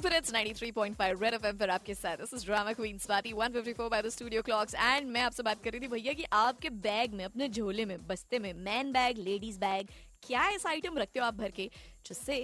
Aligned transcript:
Super 0.00 0.12
it's 0.16 0.32
93.5 0.32 1.22
red 1.22 1.34
FM 1.34 1.56
पर 1.58 1.70
आपके 1.70 1.94
साथ। 1.94 2.16
This 2.16 2.32
is 2.34 2.44
drama 2.46 2.72
queens 2.72 3.04
party 3.06 3.32
154 3.32 3.88
by 3.90 4.02
the 4.02 4.08
studio 4.08 4.42
clocks 4.42 4.74
and 4.74 5.08
मैं 5.08 5.20
आपसे 5.20 5.42
बात 5.42 5.62
कर 5.64 5.70
रही 5.70 5.80
थी 5.80 5.88
भैया 5.88 6.12
कि 6.12 6.24
आपके 6.32 6.70
बैग 6.86 7.14
में, 7.14 7.24
अपने 7.24 7.48
झोले 7.48 7.84
में, 7.84 8.06
बस्ते 8.06 8.38
में 8.38 8.52
मैन 8.54 8.92
बैग 8.92 9.18
लेडीज़ 9.18 9.58
बैग 9.58 9.88
क्या 10.22 10.46
ऐसा 10.50 10.68
आइटम 10.68 10.98
रखते 10.98 11.20
हो 11.20 11.26
आप 11.26 11.34
भर 11.34 11.50
के, 11.50 11.68
जिससे 12.06 12.38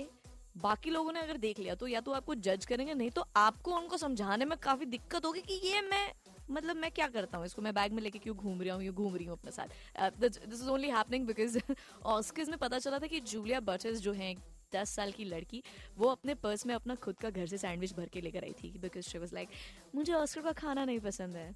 बाकी 0.56 0.90
लोगों 0.90 1.12
ने 1.12 1.20
अगर 1.20 1.36
देख 1.38 1.58
लिया 1.58 1.74
तो 1.74 1.86
या 1.86 2.00
तो 2.00 2.12
आपको 2.12 2.34
जज 2.36 2.66
करेंगे, 2.66 2.94
नहीं 2.94 3.10
तो 3.10 3.24
आपको 3.36 3.76
उनको 3.76 3.96
समझाने 3.96 4.44
में 4.44 4.56
काफ़ी 4.62 4.86
दिक्कत 4.86 5.24
होगी 5.24 5.40
कि 5.40 5.60
ये 5.64 5.80
मैं 5.82 6.06
मतलब 6.50 6.76
मैं 6.76 6.90
क्या 6.90 7.06
करता 7.08 7.38
हूँ? 7.38 7.46
इसको 7.46 7.62
मैं 7.62 7.74
बैग 7.74 7.92
में 7.92 8.02
लेके 8.02 8.18
क्यों 8.18 8.36
घूम 8.36 8.60
रहा 8.62 8.74
हूँ? 8.74 8.84
घूम 8.84 9.16
रही 9.16 9.24
हूँ 9.24 9.38
अपने 9.38 9.50
साथ? 9.52 10.20
This 10.20 10.38
is 10.52 10.68
only 10.68 10.90
happening 10.90 11.26
because 11.26 11.58
ऑस्किस 12.06 12.48
में 12.48 12.58
पता 12.58 12.78
चला 12.78 12.98
था 12.98 13.06
कि 13.06 13.20
जूलिया 13.32 13.60
बर्चेस 13.62 14.00
जो 14.00 14.12
है 14.12 14.34
दस 14.74 14.94
साल 14.96 15.12
की 15.12 15.24
लड़की 15.24 15.62
वो 15.98 16.08
अपने 16.08 16.34
पर्स 16.34 16.66
में 16.66 16.74
अपना 16.74 16.94
खुद 17.04 17.16
का 17.22 17.30
घर 17.30 17.46
से 17.46 17.58
सैंडविच 17.58 17.92
भर 17.96 18.08
के 18.12 18.20
लेकर 18.20 18.44
आई 18.44 18.52
थी 18.62 18.72
बिकॉज़ 18.80 19.08
शी 19.08 19.18
वाज 19.18 19.34
लाइक 19.34 19.48
मुझे 19.94 20.12
ऑस्कर 20.12 20.42
का 20.42 20.52
खाना 20.54 20.84
नहीं 20.84 20.98
पसंद 21.00 21.36
है. 21.36 21.48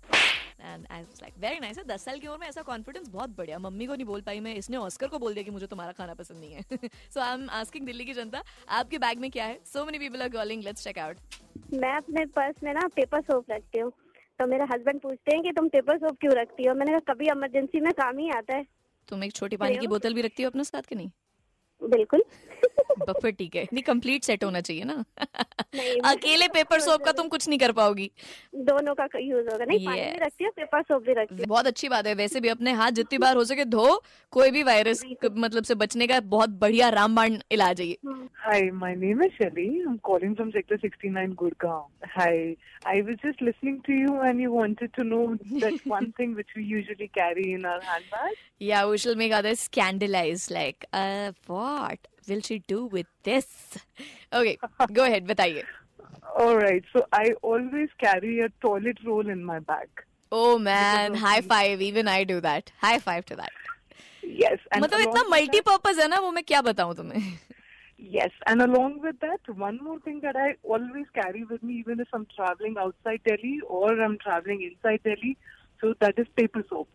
And 0.61 0.87
I 0.91 1.03
was 1.03 1.21
like 1.23 1.35
very 1.41 1.61
nice 1.61 1.79
है 1.79 1.85
दस 1.87 2.05
साल 2.05 2.19
की 2.19 2.27
उम्र 2.27 2.39
में 2.39 2.47
ऐसा 2.49 2.63
कॉन्फिडेंस 2.63 3.09
बहुत 3.09 3.37
बढ़िया 3.37 3.59
मम्मी 3.59 3.87
को 3.87 3.95
नहीं 3.95 4.07
बोल 4.07 4.21
पाई 4.21 4.41
मैं 4.41 4.55
इसने 4.55 4.77
ऑस्कर 4.77 5.09
को 5.09 5.19
बोल 5.19 5.35
दिया 5.35 5.45
कि 5.45 5.51
मुझे 5.51 5.67
तुम्हारा 5.67 5.93
खाना 5.93 6.15
पसंद 6.15 6.41
नहीं 6.41 6.53
है. 6.53 6.91
So 7.11 7.21
I 7.21 7.35
am 7.35 7.49
asking 7.61 7.87
Delhi 7.87 8.05
की 8.05 8.15
जनता 8.15 8.43
आपके 8.81 8.99
बैग 8.99 9.19
में 9.19 9.31
क्या 9.31 9.45
है? 9.45 9.59
So 9.65 9.85
many 9.85 9.99
people 9.99 10.23
are 10.23 10.29
calling 10.31 10.63
let's 10.65 10.85
check 10.85 10.99
out 10.99 11.75
मैं 11.75 11.95
अपने 11.97 12.25
पर्स 12.37 12.63
में 12.65 12.73
ना 12.75 12.87
पेपर 12.97 13.21
सोप 13.23 13.51
रखती 13.51 13.79
हूँ। 13.79 13.93
तो 14.39 14.47
मेरे 14.47 14.65
हस्बैंड 14.65 15.01
पूछते 15.01 15.35
हैं 15.35 15.43
कि 15.45 15.53
तुम 15.53 15.69
पेपर 15.69 15.99
सोप 15.99 16.17
क्यों 16.21 16.35
रखती 16.35 16.67
हो? 16.67 16.75
मैंने 16.75 16.93
कहा 16.93 17.13
कभी 17.13 17.27
इमरजेंसी 17.31 17.81
में 17.81 17.93
काम 17.95 18.19
ही 18.19 18.29
आता 18.37 18.57
है। 18.57 18.65
तुम 19.09 19.25
एक 19.25 19.33
छोटी 19.33 19.57
पानी 19.57 19.77
की 19.79 19.87
बोतल 19.87 20.15
भी 20.15 20.23
रखती 20.23 20.43
हो 20.43 20.51
अपने 20.51 20.65
साथ 20.65 20.89
के 20.89 20.95
नहीं? 20.95 21.11
बिल्कुल। 21.83 22.23
बफर 22.99 23.31
ठीक 23.31 23.57
है। 23.57 23.65
नहीं 23.73 23.83
कंप्लीट 23.83 24.25
सेट 24.25 24.45
होना 24.45 24.61
चाहिए 24.61 24.85
ना। 24.85 25.05
अकेले 26.11 26.49
पेपर 26.49 26.81
सोप 26.81 26.93
का 26.95 27.01
मतलब 27.01 27.17
तुम 27.17 27.29
कुछ 27.29 27.49
नहीं 27.49 27.59
कर 27.59 27.73
पाओगी। 27.73 28.11
दोनों 28.69 28.95
का 28.95 29.07
यूज़ 29.19 29.49
होगा। 29.49 29.65
नहीं 29.65 29.79
yes. 29.79 29.87
पानी 29.87 30.19
रखती 30.23 30.45
हो 30.45 30.51
पेपर 30.57 30.83
सोप 30.83 31.03
भी 31.07 31.13
रखती 31.15 31.45
बहुत 31.45 31.67
अच्छी 31.67 31.89
बात 31.89 32.07
है। 32.07 32.15
वैसे 32.15 32.41
भी 32.41 32.49
अपने 32.49 32.73
हाथ 32.73 32.91
जितनी 32.93 33.19
बार 33.19 33.37
हो 33.37 33.45
सके 33.45 33.65
धो 33.67 34.03
कोई 34.33 34.51
भी 34.51 34.63
वायरस 34.63 35.03
तो। 35.23 35.31
मतलब 35.37 35.65
से 35.65 35.75
बचने 35.77 36.07
का 36.07 36.21
बहुत 36.35 36.51
बढ़िया 36.61 36.89
रामबाण 36.91 37.39
इलाज 37.53 37.81
है 37.81 37.87
hi 38.45 38.71
my 38.75 38.95
name 38.97 39.23
is 39.25 39.33
Shelly 39.35 39.69
I 39.69 39.81
am 39.81 39.97
calling 40.03 40.35
from 40.37 40.51
sector 40.51 40.77
69 40.87 41.35
Gurgaon 41.35 41.89
hi 42.17 42.39
I 42.87 43.01
was 43.01 43.17
just 43.27 43.43
listening 43.43 43.79
to 43.87 43.95
you 43.95 44.23
and 44.25 44.41
you 44.41 44.53
wanted 44.53 44.91
to 44.97 45.03
know 45.05 45.27
that 45.37 45.81
one 45.89 46.11
thing 46.19 46.35
which 46.35 46.57
we 46.57 46.65
usually 46.67 47.07
carry 47.19 47.51
in 47.53 47.67
our 47.67 47.83
handbag 47.89 48.35
या 48.69 48.85
we 48.85 48.99
should 48.99 49.17
make 49.17 49.33
other 49.33 49.55
scandalise 49.65 50.49
like 50.53 50.87
what 51.51 52.07
will 52.28 52.42
she 52.42 52.60
do 52.60 52.86
with 52.86 53.08
this? 53.24 53.78
Okay, 54.34 54.58
go 54.94 55.04
ahead, 55.04 55.28
बताइए. 55.28 55.64
All 56.38 56.58
right, 56.58 56.84
so 56.92 57.06
I 57.14 57.34
always 57.42 57.90
carry 57.98 58.40
a 58.42 58.50
toilet 58.62 58.98
roll 59.06 59.30
in 59.30 59.44
my 59.46 59.60
bag. 59.60 59.88
Oh 60.32 60.58
man, 60.58 61.14
high 61.14 61.42
five. 61.42 61.82
Even 61.82 62.08
I 62.08 62.24
do 62.24 62.42
that. 62.42 62.72
High 62.82 63.00
five 63.00 63.26
to 63.26 63.36
that. 63.36 63.52
Yes. 64.24 64.60
And 64.72 64.84
मतलब 64.84 65.00
इतना 65.00 65.24
multipurpose 65.30 66.00
है 66.00 66.08
ना 66.08 66.20
वो 66.20 66.32
मैं 66.32 66.44
क्या 66.44 66.62
बताऊं 66.62 66.94
तुम्हें 66.96 67.22
Yes, 67.98 68.32
and 68.46 68.62
along 68.62 69.00
with 69.02 69.20
that, 69.22 69.50
one 69.60 69.78
more 69.82 70.00
thing 70.00 70.20
that 70.22 70.36
I 70.36 70.56
always 70.64 71.06
carry 71.14 71.44
with 71.46 71.64
me, 71.64 71.76
even 71.76 72.02
if 72.02 72.10
I'm 72.14 72.26
traveling 72.36 72.76
outside 72.78 73.22
Delhi 73.24 73.62
or 73.68 74.02
I'm 74.08 74.18
traveling 74.18 74.64
inside 74.64 75.02
Delhi, 75.04 75.38
so 75.80 75.94
that 76.02 76.20
is 76.20 76.28
paper 76.40 76.64
soap. 76.70 76.90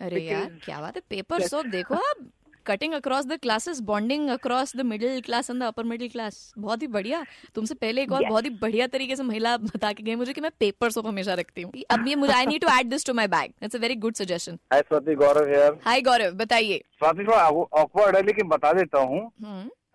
अरे 0.00 0.22
यार 0.24 0.58
क्या 0.64 0.80
बात 0.80 0.96
है 0.96 1.02
पेपर 1.10 1.46
सोप 1.48 1.66
देखो 1.66 1.94
आप 1.94 2.26
cutting 2.65 2.93
across 2.93 3.25
the 3.25 3.37
classes 3.41 3.79
bonding 3.83 4.29
across 4.29 4.75
the 4.77 4.81
middle 4.85 5.21
class 5.21 5.49
and 5.49 5.59
the 5.61 5.65
upper 5.65 5.83
middle 5.83 6.09
class 6.09 6.53
बहुत 6.57 6.81
ही 6.81 6.87
बढ़िया। 6.89 7.23
तुमसे 7.55 7.75
पहले 7.75 8.01
एक 8.03 8.11
और 8.11 8.21
yes. 8.21 8.29
बहुत 8.29 8.45
ही 8.45 8.49
बढ़िया 8.61 8.87
तरीके 8.87 9.15
से 9.15 9.23
महिला 9.23 9.55
बता 9.57 9.91
के 9.91 10.03
गई 10.03 10.15
मुझे 10.15 10.33
कि 10.33 10.41
मैं 10.41 10.51
पेपर 10.59 10.91
सोप 10.91 11.07
हमेशा 11.07 11.33
रखती 11.33 11.61
हूँ। 11.61 11.71
अब 11.91 12.07
ये 12.07 12.15
मुझे 12.15 12.33
I 12.33 12.45
need 12.45 12.61
to 12.61 12.67
add 12.69 12.89
this 12.89 13.05
to 13.05 13.13
my 13.13 13.27
bag 13.27 13.53
it's 13.63 13.75
a 13.75 13.79
very 13.79 13.95
good 13.97 14.15
suggestion 14.15 14.59
hi 14.73 14.81
Swati 14.81 15.15
Gaurav 15.15 15.53
hi 15.53 15.69
hi 15.85 16.01
Gaurav 16.01 16.35
बताइए। 16.37 16.81
स्वाति 16.99 17.23
थोड़ा 17.23 17.47
ऑकवर्ड 17.83 18.15
है 18.15 18.25
लेकिन 18.25 18.47
बता 18.47 18.73
देता 18.73 18.99
हूँ। 19.01 19.29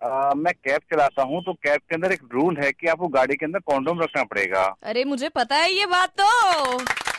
Uh, 0.01 0.35
मैं 0.35 0.53
कैब 0.53 0.81
चलाता 0.91 1.23
हूँ 1.23 1.41
तो 1.43 1.53
कैब 1.53 1.81
के 1.89 1.95
अंदर 1.95 2.11
एक 2.11 2.21
रूल 2.33 2.57
है 2.57 2.71
कि 2.71 2.87
आपको 2.87 3.07
गाड़ी 3.07 3.35
के 3.35 3.45
अंदर 3.45 3.59
कॉन्डोम 3.59 4.01
रखना 4.01 4.23
पड़ेगा। 4.23 4.61
अरे 4.83 5.03
मुझे 5.05 5.29
पता 5.29 5.55
है 5.55 5.71
ये 5.71 5.85
बात 5.85 6.13
तो। 6.21 6.27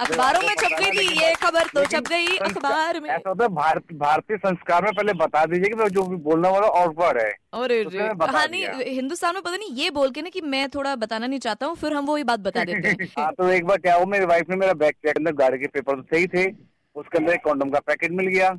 अखबारों 0.00 0.40
में 0.40 0.54
छप 0.54 0.78
गई 0.80 0.90
थी 0.90 1.20
ये 1.20 1.32
खबर 1.34 1.66
तो 1.66 1.84
छप 1.84 2.08
गई 2.08 2.36
अखबार 2.38 3.00
में। 3.00 3.10
ऐसा 3.10 3.28
होता 3.28 3.44
है 3.44 3.50
भारत 3.50 3.92
भारतीय 3.94 4.36
संस्कार 4.36 4.82
में 4.82 4.92
पहले 4.92 5.12
बता 5.12 5.44
दीजिए 5.44 5.74
कि 5.74 5.88
जो 5.90 6.02
भी 6.02 6.16
बोलने 6.16 6.48
वाला 6.48 6.68
ऑकवर्ड 6.80 7.18
है। 7.18 7.30
अरे 7.54 7.84
तो 7.84 8.26
हाँ 8.26 8.46
नहीं 8.46 8.64
हिंदुस्तान 8.94 9.34
में 9.34 9.42
पता 9.42 9.56
नहीं 9.56 9.74
ये 9.82 9.90
बोल 9.90 10.10
के 10.10 10.22
ना 10.22 10.30
कि 10.30 10.40
मैं 10.40 10.68
थोड़ा 10.70 10.96
बताना 10.96 11.26
नहीं 11.26 11.40
चाहता 11.40 11.66
हूँ 11.66 11.76
फिर 11.76 11.94
हम 11.94 12.06
वही 12.06 12.24
बात 12.24 12.40
बता 12.40 12.64
देते 12.64 12.88
हैं। 12.88 13.12
हाँ 13.18 13.30
तो 13.32 13.50
एक 13.50 13.66
बार 13.66 13.78
क्या 13.78 13.96
हो 13.96 14.06
मेरी 14.06 14.26
वाइफ 14.26 14.50
ने 14.50 14.56
मेरा 14.56 14.72
बैग 14.74 14.94
चेक 15.06 15.16
अंदर 15.16 15.32
गाड़ी 15.44 15.58
के 15.58 15.66
पेपर 15.68 16.00
तो 16.00 16.16
सही 16.16 16.26
थे 16.26 16.50
उसके 16.96 17.18
अंदर 17.18 17.32
एक 17.32 17.44
कॉन्डोम 17.44 17.70
का 17.70 17.80
पैकेट 17.86 18.10
मिल 18.12 18.26
गया। 18.28 18.50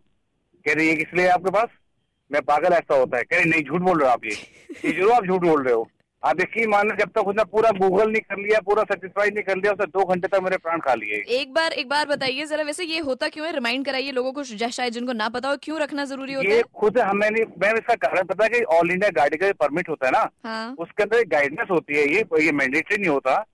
कह 0.66 0.74
रही 0.74 0.88
है 0.90 0.96
किस 0.96 1.14
लिए 1.14 1.28
आपके 1.30 1.52
पास 1.52 1.78
मैं 2.32 2.42
पागल 2.42 2.74
ऐसा 2.74 2.96
होता 2.96 3.18
है। 3.18 3.24
कह 3.24 3.46
नहीं 3.46 3.64
झूठ 3.64 3.82
बोल 3.82 4.00
रहे 4.00 4.08
हो 4.08 4.14
आप 4.14 4.26
ये। 4.26 4.32
ये 4.86 4.92
ज़रूर 4.92 5.12
आप 5.12 5.26
झूठ 5.26 5.42
बोल 5.42 5.64
रहे 5.64 5.74
हो। 5.74 5.88
आप 6.24 6.42
यकीन 6.42 6.70
मान 6.70 6.90
जब 6.90 7.10
तक 7.16 7.28
उसने 7.28 7.44
पूरा 7.44 7.70
गूगल 7.78 8.10
नहीं 8.12 8.22
कर 8.22 8.38
लिया 8.38 8.60
पूरा 8.66 8.84
सेटिस्फाई 8.84 9.30
नहीं 9.30 9.44
कर 9.44 9.56
लिया 9.58 9.72
उसने 9.74 9.86
दो 9.86 10.04
घंटे 10.06 10.28
तक 10.28 10.42
मेरे 10.44 10.58
प्राण 10.58 10.80
खा 10.80 10.94
लिए। 10.94 11.22
एक 11.40 11.54
बार 11.54 11.74
एक 11.74 11.90
बार 11.90 12.06
बताइए 12.08 12.46
जरा 12.46 12.64
वैसे 12.64 12.84
ये 12.84 13.00
होता 13.00 13.28
क्यों 13.28 13.46
है? 13.46 13.54
रिमाइंड 13.54 13.86
कराइए 13.86 14.12
लोगों 14.12 14.32
को 14.32 14.44
शायद 14.44 14.94
जिनको 14.94 15.14
ना 15.14 15.30
पता 15.30 15.50
हो 15.50 15.58
क्यों 15.64 15.80
रखना 15.80 16.06
ज़रूरी 16.06 16.34
होता 16.34 16.50
ये 16.50 16.58
है? 16.58 16.64
खुद 16.80 16.98
हमें 16.98 17.30
नहीं 17.30 17.44
मैं 17.62 17.74
इसका 17.74 17.96
कारण 17.96 18.24
पता 18.24 18.44
है 18.44 18.50
कि 18.50 18.62
ऑल 18.76 18.92
इंडिया 18.92 19.10
गाड़ी 19.16 19.38
का 19.38 19.52
परमिट 19.60 19.90
होता 19.90 20.06
है 20.06 20.12
ना 20.12 20.30
हाँ? 20.46 20.76
उसके 20.80 21.04
अंदर 21.04 21.24
गाइडेंस 21.28 21.72
होती 21.72 21.96
है 21.96 22.08
ये 22.14 22.26
ये 22.46 22.52
मैंडेटरी 22.52 22.98
नहीं 22.98 23.10
होता। 23.10 23.46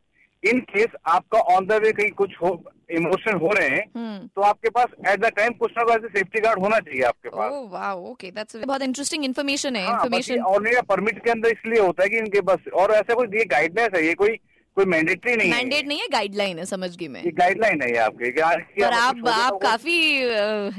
इन 0.50 0.59
केस 0.69 0.96
आपका 1.08 1.40
ऑन 1.56 1.66
द 1.68 1.80
वे 1.84 1.91
कहीं 1.94 2.12
कुछ 2.18 2.35
हो 2.41 2.52
इमोशन 2.97 3.38
हो 3.40 3.52
रहे 3.53 3.69
हैं 3.69 4.28
तो 4.28 4.41
आपके 4.41 4.69
पास 4.69 4.94
एट 5.08 5.19
द 5.19 5.31
टाइम 5.38 5.53
कुछ 5.62 5.72
ना 5.78 5.84
कुछ 5.85 6.12
सेफ्टी 6.12 6.40
गार्ड 6.41 6.59
होना 6.59 6.80
चाहिए 6.80 7.02
आपके 7.03 7.30
पास। 7.30 7.52
ओह 7.52 7.68
वाओ 7.69 8.03
ओके 8.12 8.31
दैट्स 8.31 8.56
बहुत 8.58 8.81
इंटरेस्टिंग 8.81 9.25
इन्फॉर्मेशन 9.25 9.75
है 9.75 9.84
इन्फॉर्मेशन 9.85 10.44
मेरा 10.63 10.81
परमिट 10.90 11.24
के 11.24 11.31
अंदर 11.31 11.50
इसलिए 11.50 11.80
होता 11.80 12.03
है 12.03 12.09
कि 12.09 12.18
इनके 12.18 12.41
पास 12.50 12.68
और 12.74 12.91
ऐसा 12.94 13.13
कोई 13.13 13.38
ये 13.38 13.46
गाइडलाइंस 13.47 13.96
है 13.96 14.06
ये 14.06 14.13
कोई 14.16 14.38
कोई 14.77 14.85
मैंडेटरी 14.85 15.35
नहीं 15.35 15.51
मैंडेट 15.51 15.88
नहीं 15.88 15.99
है 15.99 16.07
गाइडलाइन 16.09 16.59
है 16.59 16.65
समझ 16.67 16.89
गई 16.95 17.07
मैं। 17.07 17.21
गाइडलाइन 17.38 17.81
है 17.81 17.95
आपके 17.99 18.31
पर 18.31 18.93
आप 18.93 19.27
आप 19.29 19.57
काफ़ी 19.61 19.95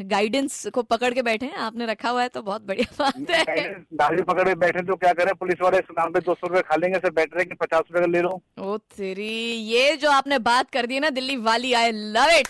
गाइडेंस 0.06 0.66
को 0.74 0.82
पकड़ 0.84 1.12
के 1.14 1.22
बैठे 1.22 1.46
हैं 1.46 1.56
आपने 1.64 1.86
रखा 1.86 2.10
हुआ 2.10 2.22
है 2.22 2.28
तो 2.28 2.42
बहुत 2.42 2.66
बढ़िया 2.66 2.94
बात 2.98 3.30
है। 3.30 3.66
गाड़ी 3.94 4.22
पकड़ 4.22 4.48
के 4.48 4.54
बैठे 4.56 4.82
तो 4.86 4.96
क्या 4.96 5.12
करें 5.14 5.34
पुलिस 5.36 5.62
वाले 5.62 5.78
इस 5.78 5.90
नाम 5.98 6.12
पे 6.12 6.20
दो 6.20 6.34
सौ 6.34 6.46
रुपए 6.46 6.62
खा 6.68 6.76
लेंगे 6.76 6.98
सर 6.98 7.10
बैठ 7.12 7.34
रहे 7.34 7.44
कि 7.44 7.54
पचास 7.54 7.82
रुपए 7.90 8.00
का 8.00 8.06
ले 8.12 8.20
लो। 8.22 8.40
ओ 8.60 8.76
तेरी 8.96 9.32
ये 9.72 9.96
जो 9.96 10.10
आपने 10.10 10.38
बात 10.44 10.70
कर 10.70 10.86
दी 10.86 11.00
ना 11.00 11.10
दिल्ली 11.10 11.36
वाली 11.44 11.72
आई 11.74 11.92
लव 11.92 12.30
इट 12.38 12.48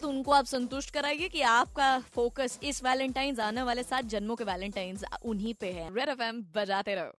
तो 0.00 0.08
उनको 0.08 0.32
आप 0.32 0.44
संतुष्ट 0.46 0.90
कराइए 0.94 1.28
कि 1.28 1.40
आपका 1.50 1.98
फोकस 2.14 2.58
इस 2.62 2.82
वैलेंटाइंस 2.84 3.40
आने 3.40 3.62
वाले 3.62 3.82
सात 3.82 4.04
जन्मों 4.06 4.36
के 4.36 4.44
वैलेंटाइंस 4.44 5.04
उन्हीं 5.24 5.54
पे 5.60 5.66
है। 5.68 5.88
रेड 5.94 6.08
एफ़ 6.10 6.20
बजाते 6.56 6.94
रहो। 6.94 7.12